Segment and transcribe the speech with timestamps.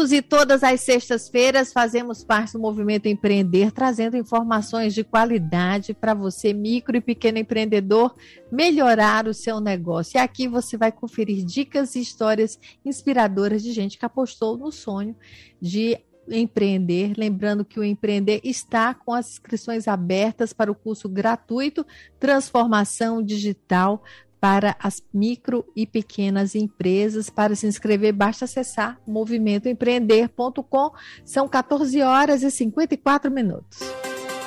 [0.00, 6.14] Juntos e todas as sextas-feiras fazemos parte do movimento Empreender, trazendo informações de qualidade para
[6.14, 8.14] você, micro e pequeno empreendedor,
[8.50, 10.16] melhorar o seu negócio.
[10.16, 15.14] E aqui você vai conferir dicas e histórias inspiradoras de gente que apostou no sonho
[15.60, 15.98] de
[16.30, 17.12] empreender.
[17.18, 21.84] Lembrando que o Empreender está com as inscrições abertas para o curso gratuito
[22.18, 24.02] Transformação Digital
[24.40, 27.28] para as micro e pequenas empresas.
[27.28, 30.92] Para se inscrever, basta acessar movimentoempreender.com.
[31.24, 33.80] São 14 horas e 54 minutos.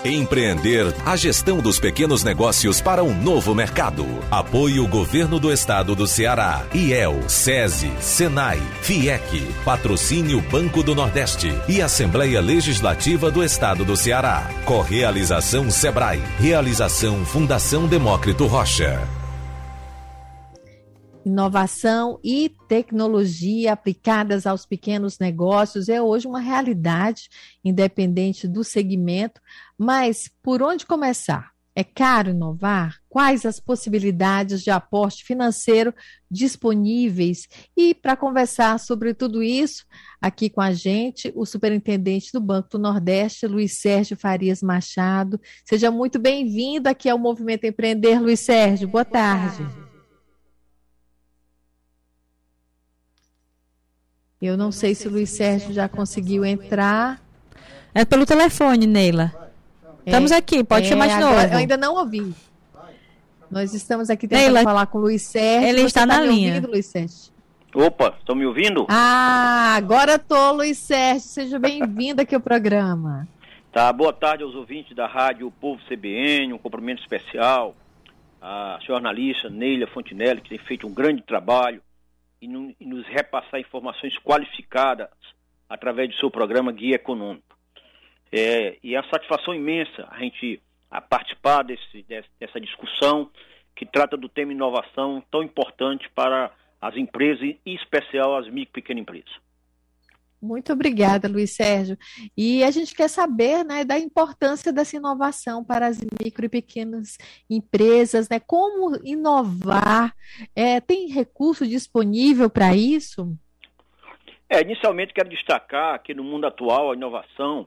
[0.06, 4.06] Empreender a gestão dos pequenos negócios para um novo mercado.
[4.30, 11.82] Apoio Governo do Estado do Ceará, IEL, SESI, SENAI, FIEC, Patrocínio Banco do Nordeste e
[11.82, 14.50] Assembleia Legislativa do Estado do Ceará.
[14.66, 16.22] Correalização Sebrae.
[16.38, 19.23] Realização Fundação Demócrito Rocha
[21.26, 27.30] inovação e tecnologia aplicadas aos pequenos negócios é hoje uma realidade,
[27.64, 29.42] independente do segmento.
[29.78, 31.54] Mas por onde começar?
[31.76, 33.00] É caro inovar?
[33.10, 35.92] Quais as possibilidades de aporte financeiro
[36.30, 37.48] disponíveis?
[37.76, 39.84] E para conversar sobre tudo isso,
[40.22, 45.42] aqui com a gente, o superintendente do Banco do Nordeste, Luiz Sérgio Farias Machado.
[45.66, 48.88] Seja muito bem-vindo aqui ao Movimento Empreender, Luiz Sérgio.
[48.88, 49.66] Boa tarde.
[54.46, 57.18] Eu não sei se o Luiz Sérgio já conseguiu entrar.
[57.96, 59.32] É pelo telefone, Neila.
[60.06, 61.40] Estamos é, aqui, pode é, chamar de novo.
[61.40, 62.36] Eu ainda não ouvi.
[63.50, 65.70] Nós estamos aqui tentando Neila, falar com o Luiz Sérgio.
[65.70, 66.56] Ele Você está na linha.
[66.56, 67.32] Ouvindo, Luiz Sérgio?
[67.74, 68.86] Opa, estão me ouvindo?
[68.90, 71.22] Ah, agora tô, Luiz Sérgio.
[71.22, 73.26] Seja bem-vindo aqui ao programa.
[73.72, 77.76] Tá, boa tarde aos ouvintes da rádio Povo CBN, um cumprimento especial
[78.40, 81.82] à jornalista Neila Fontinelli, que tem feito um grande trabalho
[82.44, 85.10] e, no, e nos repassar informações qualificadas
[85.70, 87.58] através do seu programa Guia Econômico.
[88.32, 92.06] É, e é uma satisfação imensa a gente a participar desse,
[92.40, 93.32] dessa discussão
[93.76, 98.72] que trata do tema inovação tão importante para as empresas e, em especial, as micro
[98.72, 99.34] e pequenas empresas.
[100.44, 101.98] Muito obrigada, Luiz Sérgio.
[102.36, 107.18] E a gente quer saber né, da importância dessa inovação para as micro e pequenas
[107.50, 108.42] empresas, né?
[108.42, 110.14] Como inovar?
[110.54, 113.34] É, tem recurso disponível para isso?
[114.50, 117.66] É, inicialmente quero destacar que no mundo atual a inovação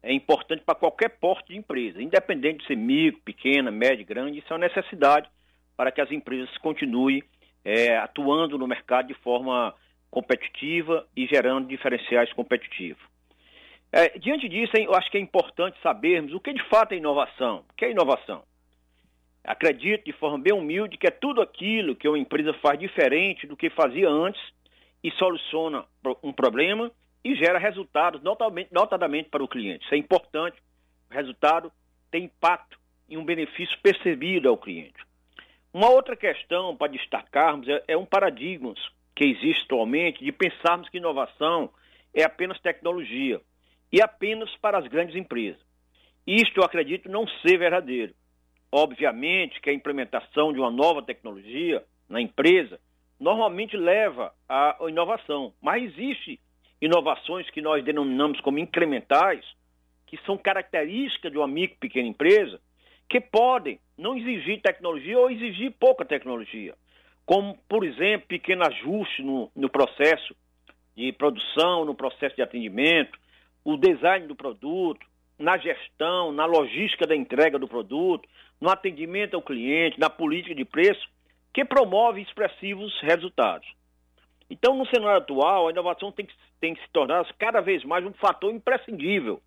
[0.00, 4.52] é importante para qualquer porte de empresa, independente de ser micro, pequena, média, grande, isso
[4.52, 5.28] é uma necessidade
[5.76, 7.24] para que as empresas continuem
[7.64, 9.74] é, atuando no mercado de forma
[10.12, 13.02] competitiva e gerando diferenciais competitivos.
[13.90, 17.64] É, diante disso, eu acho que é importante sabermos o que de fato é inovação.
[17.70, 18.44] O que é inovação?
[19.42, 23.56] Acredito de forma bem humilde que é tudo aquilo que uma empresa faz diferente do
[23.56, 24.40] que fazia antes
[25.02, 25.84] e soluciona
[26.22, 26.92] um problema
[27.24, 28.20] e gera resultados
[28.70, 29.84] notadamente para o cliente.
[29.84, 30.56] Isso é importante.
[31.10, 31.72] O resultado
[32.10, 32.78] tem impacto
[33.08, 35.02] e um benefício percebido ao cliente.
[35.72, 38.74] Uma outra questão para destacarmos é, é um paradigma
[39.14, 41.70] que existe atualmente de pensarmos que inovação
[42.14, 43.40] é apenas tecnologia
[43.92, 45.60] e apenas para as grandes empresas.
[46.26, 48.14] Isto eu acredito não ser verdadeiro.
[48.70, 52.80] Obviamente que a implementação de uma nova tecnologia na empresa
[53.20, 56.40] normalmente leva à inovação, mas existe
[56.80, 59.44] inovações que nós denominamos como incrementais,
[60.06, 62.60] que são características de uma micro pequena empresa,
[63.08, 66.74] que podem não exigir tecnologia ou exigir pouca tecnologia
[67.24, 70.34] como, por exemplo, pequeno ajuste no, no processo
[70.96, 73.18] de produção, no processo de atendimento,
[73.64, 75.06] o design do produto,
[75.38, 78.28] na gestão, na logística da entrega do produto,
[78.60, 81.08] no atendimento ao cliente, na política de preço,
[81.52, 83.68] que promove expressivos resultados.
[84.48, 88.04] Então, no cenário atual, a inovação tem que, tem que se tornar cada vez mais
[88.04, 89.40] um fator imprescindível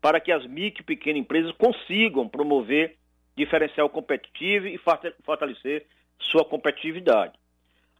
[0.00, 2.96] para que as micro e pequenas empresas consigam promover
[3.36, 4.78] diferencial competitivo e
[5.24, 5.86] fortalecer
[6.20, 7.32] sua competitividade.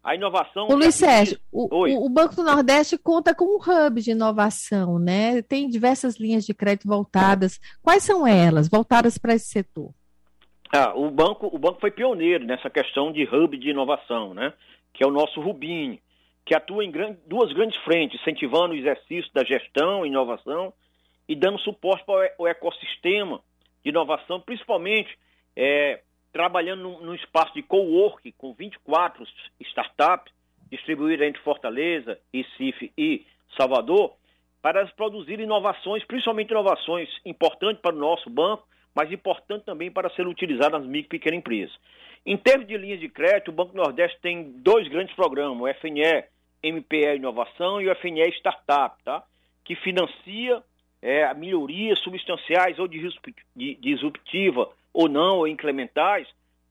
[0.02, 0.68] A inovação.
[0.68, 5.42] O Luiz Sérgio, o, o, Banco do Nordeste conta com um hub de inovação, né?
[5.42, 7.60] Tem diversas linhas de crédito voltadas.
[7.82, 9.90] Quais são elas, voltadas para esse setor?
[10.74, 14.52] Ah, o banco, o banco foi pioneiro nessa questão de hub de inovação, né?
[14.94, 16.00] Que é o nosso Rubini,
[16.46, 20.72] que atua em grande, duas grandes frentes, incentivando o exercício da gestão e inovação
[21.28, 23.40] e dando suporte para o ecossistema
[23.82, 25.10] de inovação, principalmente
[25.54, 26.00] é,
[26.38, 29.26] trabalhando num, num espaço de co-work com 24
[29.58, 30.32] startups
[30.70, 33.26] distribuídas entre Fortaleza, Recife e
[33.56, 34.14] Salvador,
[34.62, 38.64] para produzir inovações, principalmente inovações importantes para o nosso banco,
[38.94, 41.76] mas importante também para ser utilizado nas micro e pequenas empresas.
[42.24, 46.22] Em termos de linhas de crédito, o Banco Nordeste tem dois grandes programas, o FNE
[46.62, 49.24] MPE Inovação e o FNE Startup, tá?
[49.64, 50.62] que financia
[51.02, 56.26] é, melhorias substanciais ou disruptiva ou não, ou incrementais,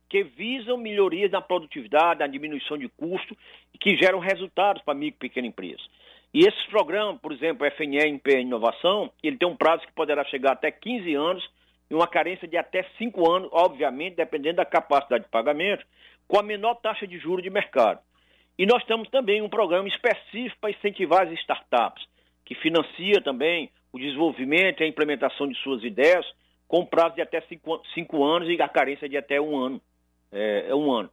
[0.10, 3.38] que visam melhorias na produtividade, na diminuição de custo
[3.74, 5.82] e que geram resultados para micro e pequena empresa.
[6.34, 10.26] E esses programas, por exemplo, o FNE MPE Inovação, ele tem um prazo que poderá
[10.26, 11.50] chegar até 15 anos
[11.90, 15.86] e uma carência de até 5 anos, obviamente, dependendo da capacidade de pagamento,
[16.28, 18.02] com a menor taxa de juros de mercado.
[18.60, 22.06] E nós temos também um programa específico para incentivar as startups,
[22.44, 26.26] que financia também o desenvolvimento e a implementação de suas ideias,
[26.68, 29.82] com prazo de até 5 anos e a carência de até um ano.
[30.32, 31.10] É, é, um ano.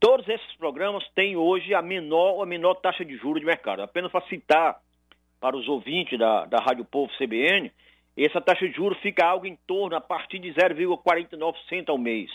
[0.00, 3.82] Todos esses programas têm hoje a menor, a menor taxa de juros de mercado.
[3.82, 4.80] Apenas para citar
[5.40, 7.70] para os ouvintes da, da Rádio Povo CBN,
[8.16, 12.30] essa taxa de juros fica algo em torno a partir de 0,49% ao mês.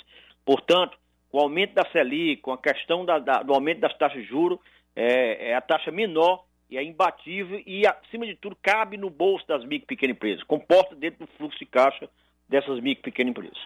[0.45, 0.97] Portanto,
[1.31, 4.27] com o aumento da Selic, com a questão da, da, do aumento das taxas de
[4.27, 4.59] juros,
[4.95, 9.47] é, é, a taxa menor e é imbatível e, acima de tudo, cabe no bolso
[9.47, 12.09] das micro e pequenas empresas, comporta dentro do fluxo de caixa
[12.49, 13.59] dessas micro e pequenas empresas.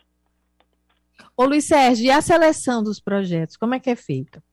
[1.35, 4.43] Ô Luiz Sérgio, e a seleção dos projetos, como é que é feita?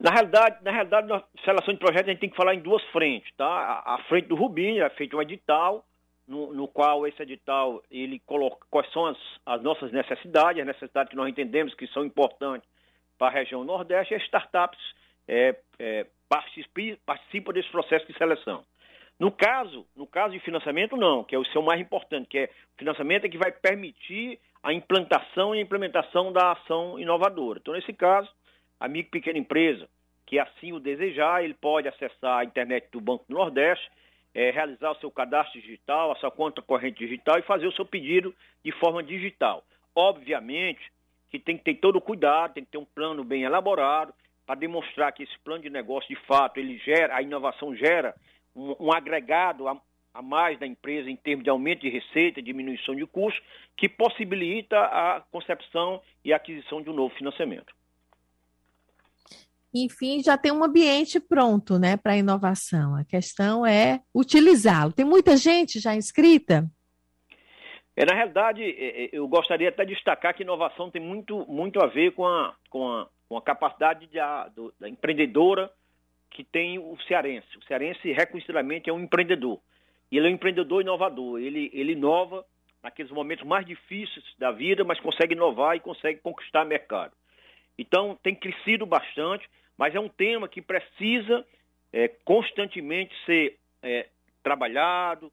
[0.00, 2.82] Na realidade, na realidade, na seleção de projetos a gente tem que falar em duas
[2.86, 3.46] frentes, tá?
[3.46, 5.84] A, a frente do Rubinho é feito um edital,
[6.26, 11.10] no, no, qual esse edital ele coloca quais são as, as, nossas necessidades, as necessidades
[11.10, 12.68] que nós entendemos que são importantes
[13.16, 14.80] para a região Nordeste, e as startups
[15.28, 18.64] é, é, participam, participam desse processo de seleção.
[19.22, 22.44] No caso, no caso de financiamento, não, que é o seu mais importante, que é
[22.74, 27.60] o financiamento é que vai permitir a implantação e a implementação da ação inovadora.
[27.62, 28.28] Então, nesse caso,
[28.80, 29.88] a micro e pequena empresa
[30.26, 33.88] que assim o desejar, ele pode acessar a internet do Banco do Nordeste,
[34.34, 37.84] é, realizar o seu cadastro digital, a sua conta corrente digital e fazer o seu
[37.84, 38.34] pedido
[38.64, 39.62] de forma digital.
[39.94, 40.82] Obviamente
[41.30, 44.12] que tem que ter todo o cuidado, tem que ter um plano bem elaborado
[44.44, 48.16] para demonstrar que esse plano de negócio, de fato, ele gera, a inovação gera
[48.54, 49.80] um, um agregado a,
[50.14, 53.42] a, mais da empresa em termos de aumento de receita, diminuição de custos,
[53.76, 57.72] que possibilita a concepção e a aquisição de um novo financiamento
[59.74, 62.94] enfim, já tem um ambiente pronto, né, para inovação.
[62.94, 64.92] A questão é utilizá-lo.
[64.92, 66.70] Tem muita gente já inscrita?
[67.96, 71.82] É, na realidade, é, é, eu gostaria até de destacar que inovação tem muito, muito
[71.82, 75.70] a ver com a, com a, com a capacidade de, a, do, da empreendedora
[76.32, 77.46] que tem o cearense.
[77.58, 79.60] O cearense, reconhecidamente, é um empreendedor.
[80.10, 81.40] E ele é um empreendedor inovador.
[81.40, 82.44] Ele, ele inova
[82.82, 87.12] naqueles momentos mais difíceis da vida, mas consegue inovar e consegue conquistar mercado.
[87.78, 89.48] Então, tem crescido bastante
[89.82, 91.44] mas é um tema que precisa
[91.92, 94.06] é, constantemente ser é,
[94.42, 95.32] trabalhado,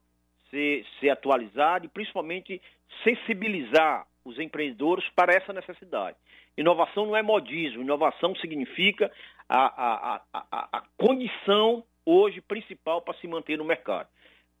[0.50, 2.60] ser, ser atualizado e principalmente
[3.04, 6.16] sensibilizar os empreendedores para essa necessidade.
[6.56, 9.10] Inovação não é modismo, inovação significa
[9.50, 9.66] a,
[10.14, 14.08] a, a, a condição hoje principal para se manter no mercado.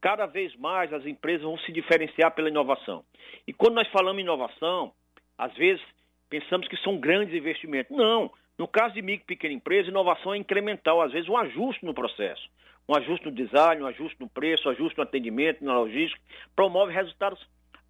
[0.00, 3.04] Cada vez mais as empresas vão se diferenciar pela inovação.
[3.46, 4.92] E quando nós falamos em inovação,
[5.38, 5.82] às vezes
[6.28, 7.96] pensamos que são grandes investimentos.
[7.96, 11.84] Não, no caso de micro e pequena empresa, inovação é incremental, às vezes um ajuste
[11.84, 12.50] no processo,
[12.88, 16.20] um ajuste no design, um ajuste no preço, um ajuste no atendimento, na logística,
[16.56, 17.40] promove resultados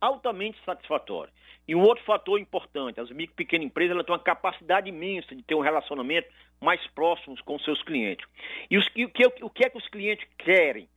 [0.01, 1.35] altamente satisfatórios.
[1.69, 5.35] E um outro fator importante, as micro e pequenas empresas elas têm uma capacidade imensa
[5.35, 6.29] de ter um relacionamento
[6.61, 8.27] mais próximo com seus clientes.
[8.71, 10.89] E os, o, que, o que é que os clientes querem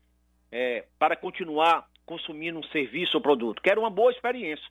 [0.52, 3.62] é, para continuar consumindo um serviço ou produto?
[3.62, 4.68] Querem uma boa experiência.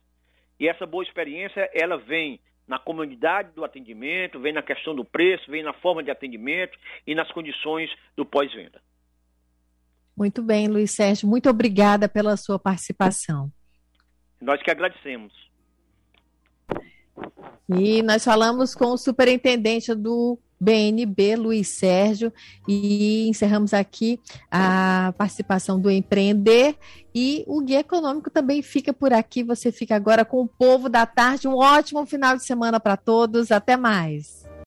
[0.59, 5.49] E essa boa experiência, ela vem na comunidade do atendimento, vem na questão do preço,
[5.49, 8.81] vem na forma de atendimento e nas condições do pós-venda.
[10.15, 13.51] Muito bem, Luiz Sérgio, muito obrigada pela sua participação.
[14.43, 15.31] Nós que agradecemos.
[17.69, 22.31] E nós falamos com o superintendente do BNB, Luiz Sérgio,
[22.67, 24.19] e encerramos aqui
[24.51, 26.75] a participação do Empreender.
[27.15, 29.43] E o Guia Econômico também fica por aqui.
[29.43, 31.47] Você fica agora com o povo da tarde.
[31.47, 33.49] Um ótimo final de semana para todos.
[33.49, 34.42] Até mais.